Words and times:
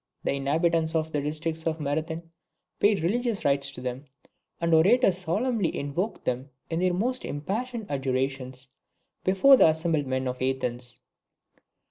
The 0.23 0.33
inhabitants 0.33 0.95
of 0.95 1.11
the 1.11 1.21
districts 1.21 1.67
of 1.67 1.79
Marathon 1.79 2.31
paid 2.79 3.03
religious 3.03 3.45
rites 3.45 3.69
to 3.73 3.81
them; 3.81 4.05
and 4.59 4.73
orators 4.73 5.19
solemnly 5.19 5.77
invoked 5.77 6.25
them 6.25 6.49
in 6.71 6.79
their 6.79 6.91
most 6.95 7.23
impassioned 7.23 7.85
adjurations 7.87 8.73
before 9.23 9.57
the 9.57 9.67
assembled 9.67 10.07
men 10.07 10.27
of 10.27 10.41
Athens. 10.41 10.99